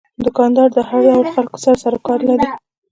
[0.25, 2.47] دوکاندار د هر ډول خلکو سره سروکار لري.